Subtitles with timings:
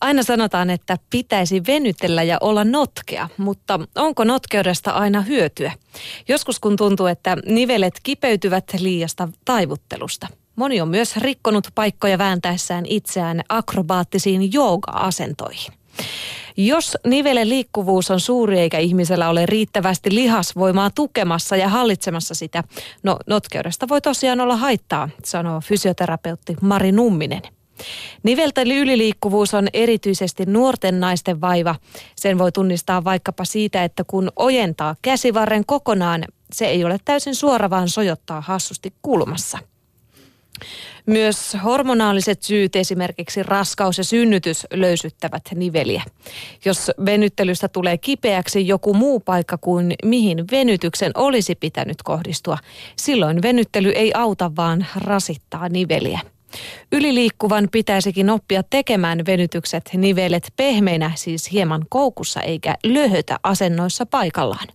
[0.00, 5.72] Aina sanotaan, että pitäisi venytellä ja olla notkea, mutta onko notkeudesta aina hyötyä?
[6.28, 10.26] Joskus kun tuntuu, että nivelet kipeytyvät liiasta taivuttelusta.
[10.56, 15.72] Moni on myös rikkonut paikkoja vääntäessään itseään akrobaattisiin jooga-asentoihin.
[16.56, 22.64] Jos nivelen liikkuvuus on suuri eikä ihmisellä ole riittävästi lihasvoimaa tukemassa ja hallitsemassa sitä,
[23.02, 27.42] no notkeudesta voi tosiaan olla haittaa, sanoo fysioterapeutti Mari Numminen.
[28.22, 31.74] Nivelten yliliikkuvuus on erityisesti nuorten naisten vaiva.
[32.16, 37.70] Sen voi tunnistaa vaikkapa siitä, että kun ojentaa käsivarren kokonaan, se ei ole täysin suora,
[37.70, 39.58] vaan sojottaa hassusti kulmassa.
[41.06, 46.02] Myös hormonaaliset syyt, esimerkiksi raskaus ja synnytys, löysyttävät niveliä.
[46.64, 52.58] Jos venyttelystä tulee kipeäksi joku muu paikka kuin mihin venytyksen olisi pitänyt kohdistua,
[52.96, 56.20] silloin venyttely ei auta, vaan rasittaa niveliä.
[56.92, 64.68] Yliliikkuvan pitäisikin oppia tekemään venytykset nivelet pehmeinä, siis hieman koukussa eikä löhötä asennoissa paikallaan.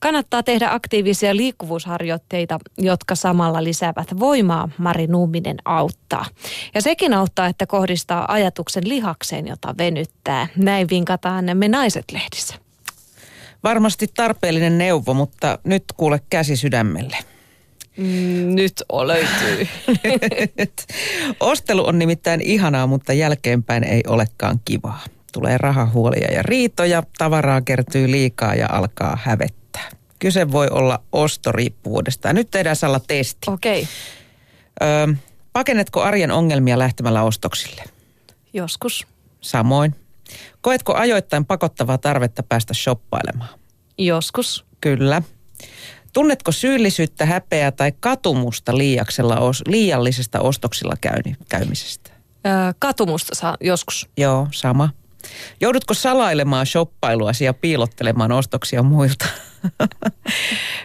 [0.00, 6.24] Kannattaa tehdä aktiivisia liikkuvuusharjoitteita, jotka samalla lisäävät voimaa, Mari Nuuminen auttaa.
[6.74, 10.48] Ja sekin auttaa, että kohdistaa ajatuksen lihakseen, jota venyttää.
[10.56, 12.54] Näin vinkataan me naiset lehdissä.
[13.64, 17.16] Varmasti tarpeellinen neuvo, mutta nyt kuule käsi sydämelle.
[17.98, 19.68] Mm, nyt löytyy.
[21.40, 25.04] Ostelu on nimittäin ihanaa, mutta jälkeenpäin ei olekaan kivaa.
[25.32, 29.90] Tulee rahahuolia ja riitoja, tavaraa kertyy liikaa ja alkaa hävettää.
[30.18, 32.32] Kyse voi olla ostoriippuvuudesta.
[32.32, 33.50] nyt tehdään Salla testi.
[33.50, 33.88] Okei.
[34.80, 35.14] Okay.
[35.52, 37.84] pakennetko arjen ongelmia lähtemällä ostoksille?
[38.52, 39.06] Joskus.
[39.40, 39.94] Samoin.
[40.60, 43.58] Koetko ajoittain pakottavaa tarvetta päästä shoppailemaan?
[43.98, 44.64] Joskus.
[44.80, 45.22] Kyllä.
[46.12, 50.94] Tunnetko syyllisyyttä, häpeää tai katumusta liiaksella, liiallisesta ostoksilla
[51.48, 52.10] käymisestä?
[52.46, 54.08] Öö, katumusta saa joskus.
[54.16, 54.90] Joo, sama.
[55.60, 59.26] Joudutko salailemaan shoppailuasi ja piilottelemaan ostoksia muilta?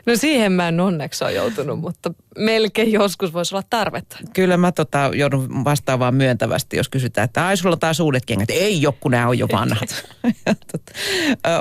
[0.06, 4.18] No siihen mä en onneksi ole joutunut, mutta melkein joskus voisi olla tarvetta.
[4.34, 8.50] Kyllä mä tota, joudun vastaavaan myöntävästi, jos kysytään, että ai sulla taas uudet kengät.
[8.50, 10.06] Ei joku, nämä on jo vanhat.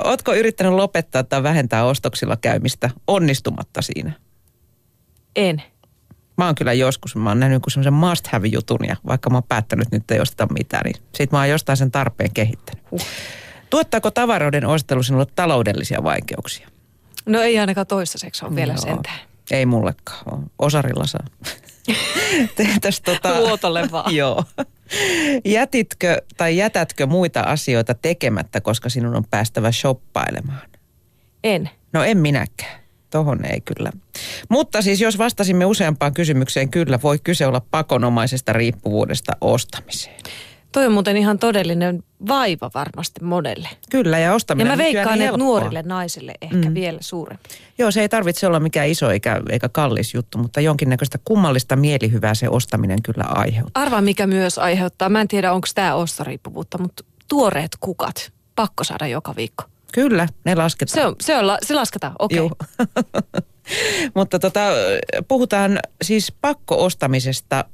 [0.03, 4.11] Ootko yrittänyt lopettaa tai vähentää ostoksilla käymistä onnistumatta siinä?
[5.35, 5.63] En.
[6.37, 9.37] Mä oon kyllä joskus, mä oon nähnyt joku semmoisen must have jutun ja vaikka mä
[9.37, 12.83] oon päättänyt nyt ei osteta mitään, niin sit mä oon jostain sen tarpeen kehittänyt.
[12.91, 13.01] Uh.
[13.69, 16.67] Tuottaako tavaroiden ostelu sinulle taloudellisia vaikeuksia?
[17.25, 19.19] No ei ainakaan toistaiseksi ole vielä sentään.
[19.51, 20.51] Ei mullekaan.
[20.59, 21.25] Osarilla saa.
[22.55, 23.39] Tehtäis tota...
[23.39, 24.15] Luotolle vaan.
[24.21, 24.43] Joo.
[25.45, 30.69] Jätitkö tai jätätkö muita asioita tekemättä, koska sinun on päästävä shoppailemaan?
[31.43, 31.69] En.
[31.93, 32.83] No en minäkään.
[33.09, 33.91] Tohon ei kyllä.
[34.49, 40.21] Mutta siis jos vastasimme useampaan kysymykseen, kyllä voi kyse olla pakonomaisesta riippuvuudesta ostamiseen.
[40.73, 43.69] Toi on muuten ihan todellinen vaiva varmasti monelle.
[43.89, 46.73] Kyllä, ja ostaminen Ja mä veikkaan, että nuorille naisille ehkä mm.
[46.73, 47.49] vielä suurempi.
[47.77, 52.33] Joo, se ei tarvitse olla mikään iso eikä, eikä kallis juttu, mutta jonkinnäköistä kummallista mielihyvää
[52.33, 53.83] se ostaminen kyllä aiheuttaa.
[53.83, 55.09] Arvaa, mikä myös aiheuttaa.
[55.09, 58.31] Mä en tiedä, onko tämä ostoriippuvuutta, mutta tuoreet kukat.
[58.55, 59.63] Pakko saada joka viikko.
[59.91, 60.95] Kyllä, ne lasketaan.
[60.95, 62.39] Se, on, se, on, se lasketaan, okei.
[62.39, 62.87] Okay.
[64.15, 64.59] mutta tota,
[65.27, 67.65] puhutaan siis pakko-ostamisesta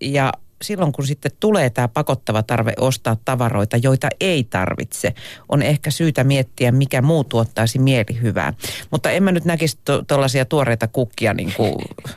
[0.00, 0.32] ja
[0.62, 5.14] silloin kun sitten tulee tämä pakottava tarve ostaa tavaroita, joita ei tarvitse,
[5.48, 8.54] on ehkä syytä miettiä, mikä muu tuottaisi mielihyvää.
[8.90, 11.74] Mutta en mä nyt näkisi tuollaisia to- tuoreita kukkia niin kuin...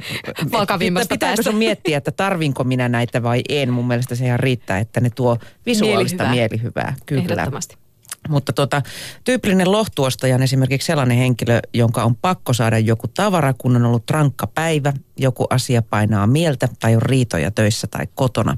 [0.51, 3.73] Vakavimmasta Pitääkö sun miettiä, että tarvinko minä näitä vai en?
[3.73, 6.31] Mun mielestä se ihan riittää, että ne tuo visuaalista mielihyvää.
[6.31, 6.95] mielihyvää.
[7.05, 7.21] Kyllä.
[7.21, 7.77] Ehdottomasti.
[8.29, 8.81] Mutta tota,
[9.23, 14.09] tyypillinen lohtuostaja on esimerkiksi sellainen henkilö, jonka on pakko saada joku tavara, kun on ollut
[14.09, 18.57] rankka päivä, joku asia painaa mieltä tai on riitoja töissä tai kotona.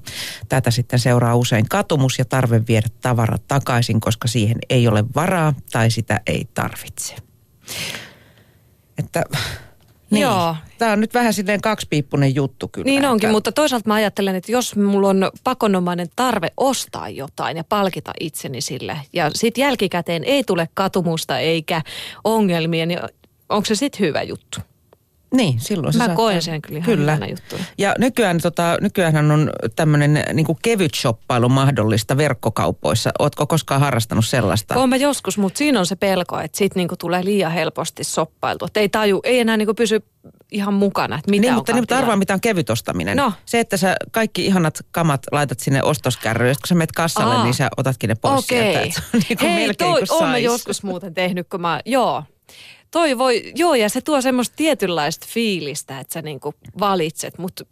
[0.50, 5.53] Tätä sitten seuraa usein katumus ja tarve viedä tavara takaisin, koska siihen ei ole varaa
[5.72, 7.16] tai sitä ei tarvitse.
[8.97, 9.24] Että
[10.13, 10.22] niin.
[10.22, 10.56] Joo.
[10.78, 12.85] Tämä on nyt vähän silleen kaksipiippunen juttu kyllä.
[12.85, 13.31] Niin onkin, että...
[13.31, 18.62] mutta toisaalta mä ajattelen, että jos mulla on pakonomainen tarve ostaa jotain ja palkita itseni
[18.62, 21.81] sille, ja sitten jälkikäteen ei tule katumusta eikä
[22.24, 23.00] ongelmia, niin
[23.50, 24.60] onko se sitten hyvä juttu?
[25.33, 27.18] Niin, silloin se Mä koen sen kyllä ihan kyllä.
[27.30, 27.56] juttu.
[27.77, 33.12] Ja nykyään, tota, nykyään on tämmöinen niin kevyt shoppailu mahdollista verkkokaupoissa.
[33.19, 34.75] Ootko koskaan harrastanut sellaista?
[34.75, 38.65] Oon mä joskus, mutta siinä on se pelko, että sit niinku tulee liian helposti shoppailtu.
[38.65, 40.03] Että ei taju, ei enää niinku pysy
[40.51, 43.18] ihan mukana, että mitä niin, mutta, niin, mutta arvaa, mitä on kevyt ostaminen.
[43.18, 43.33] No.
[43.45, 47.44] Se, että sä kaikki ihanat kamat laitat sinne ostoskärryyn, ja kun sä menet kassalle, Aa.
[47.44, 48.57] niin sä otatkin ne pois okay.
[48.57, 48.79] sieltä.
[48.79, 52.24] Että se on niin Hei, toi, oon mä joskus muuten tehnyt, kun mä, joo,
[52.94, 57.66] Toi voi, joo, ja se tuo semmoista tietynlaista fiilistä, että sä niinku valitset, mutta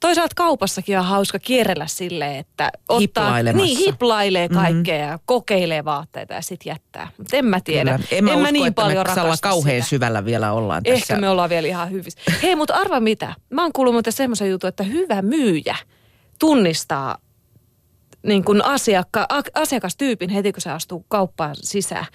[0.00, 4.54] toisaalta kaupassakin on hauska kierrellä silleen, että ottaa, niin, hiplailee mhm.
[4.54, 5.10] kaikkea mm-hmm.
[5.10, 7.08] ja kokeilee vaatteita ja sitten jättää.
[7.18, 7.90] Mutta en mä tiedä.
[7.90, 8.08] Kyllä.
[8.10, 9.88] En mä, en usko, niin että paljon me kauhean sitä.
[9.88, 11.14] syvällä vielä ollaan Ehkä tässä.
[11.14, 12.20] Ehkä me ollaan vielä ihan hyvissä.
[12.42, 13.34] Hei, mutta arva mitä?
[13.50, 15.76] Mä oon kuullut muuten semmoisen jutun, että hyvä myyjä
[16.38, 17.18] tunnistaa
[18.24, 22.06] niin kuin asiakka, asiakastyypin heti, kun se astuu kauppaan sisään.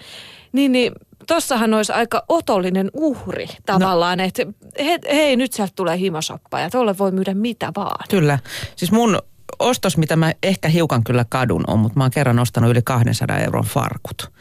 [0.52, 0.92] Niin, niin
[1.26, 4.24] tossahan olisi aika otollinen uhri tavallaan, no.
[4.24, 4.46] että
[4.84, 8.04] he, hei nyt sieltä tulee himosoppa ja tuolle voi myydä mitä vaan.
[8.10, 8.38] Kyllä.
[8.76, 9.18] Siis mun
[9.60, 13.38] ostos, mitä mä ehkä hiukan kyllä kadun on, mutta mä oon kerran ostanut yli 200
[13.38, 14.32] euron farkut.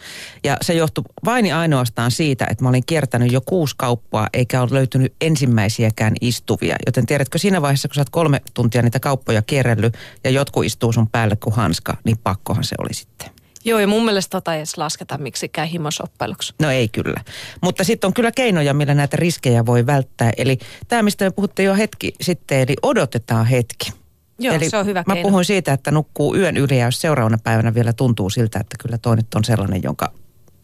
[0.43, 4.69] Ja se johtui vain ainoastaan siitä, että mä olin kiertänyt jo kuusi kauppaa, eikä ole
[4.71, 6.75] löytynyt ensimmäisiäkään istuvia.
[6.85, 10.93] Joten tiedätkö, siinä vaiheessa, kun sä oot kolme tuntia niitä kauppoja kierrellyt ja jotkut istuu
[10.93, 13.29] sun päälle kuin hanska, niin pakkohan se oli sitten.
[13.65, 16.53] Joo, ja mun mielestä tota ei edes lasketa miksikään himosoppailuksi.
[16.61, 17.23] No ei kyllä.
[17.61, 20.31] Mutta sitten on kyllä keinoja, millä näitä riskejä voi välttää.
[20.37, 23.93] Eli tämä, mistä me puhutte jo hetki sitten, eli odotetaan hetki.
[24.39, 25.27] Joo, Eli se on hyvä Mä keino.
[25.29, 28.97] puhuin siitä, että nukkuu yön yli ja jos seuraavana päivänä vielä tuntuu siltä, että kyllä
[28.97, 30.11] toi nyt on sellainen, jonka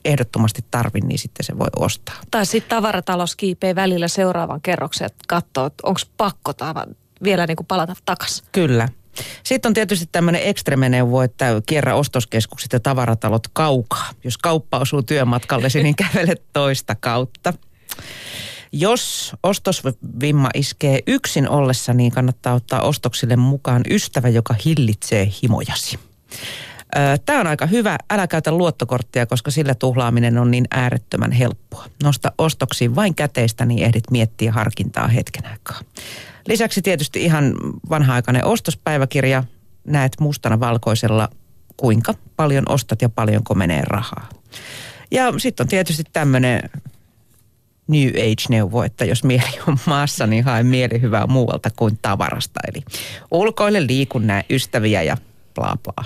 [0.06, 2.16] ehdottomasti tarvin, niin sitten se voi ostaa.
[2.32, 6.86] Tai sitten tavaratalous kiipee välillä seuraavan kerroksen, että katsoo, että onko pakko tava,
[7.24, 8.46] vielä niin kuin palata takaisin.
[8.52, 8.90] Kyllä.
[9.44, 14.10] Sitten on tietysti tämmöinen ekstremeneuvo, että kierrä ostoskeskukset ja tavaratalot kaukaa.
[14.24, 17.54] Jos kauppa osuu työmatkallesi, niin kävelet toista kautta.
[18.78, 26.00] Jos ostosvimma iskee yksin ollessa, niin kannattaa ottaa ostoksille mukaan ystävä, joka hillitsee himojasi.
[27.26, 27.98] Tämä on aika hyvä.
[28.10, 31.86] Älä käytä luottokorttia, koska sillä tuhlaaminen on niin äärettömän helppoa.
[32.04, 35.80] Nosta ostoksiin vain käteistä, niin ehdit miettiä harkintaa hetken aikaa.
[36.48, 37.54] Lisäksi tietysti ihan
[37.90, 39.44] vanha-aikainen ostospäiväkirja.
[39.88, 41.30] Näet mustana valkoisella,
[41.78, 44.30] kuinka paljon ostat ja paljonko menee rahaa.
[45.12, 46.70] Ja sitten on tietysti tämmöinen
[47.88, 52.60] New Age-neuvo, että jos mieli on maassa, niin hae mieli hyvää muualta kuin tavarasta.
[52.68, 52.84] Eli
[53.32, 55.18] ulkoille liikun näe ystäviä ja
[55.56, 56.06] bla bla.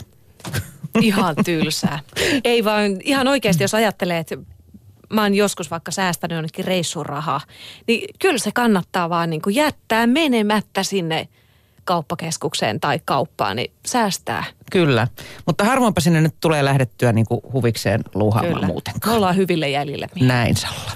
[1.01, 1.99] Ihan tylsää.
[2.43, 4.37] Ei vaan ihan oikeasti, jos ajattelee, että
[5.13, 7.41] mä oon joskus vaikka säästänyt jonnekin reissurahaa,
[7.87, 11.27] niin kyllä se kannattaa vaan niin kuin jättää menemättä sinne
[11.83, 14.43] kauppakeskukseen tai kauppaan, niin säästää.
[14.71, 15.07] Kyllä,
[15.45, 19.13] mutta harvoinpa sinne nyt tulee lähdettyä niin kuin huvikseen luuhaamaan muutenkaan.
[19.13, 20.09] Me ollaan hyville jäljille.
[20.21, 20.91] Näin Salla.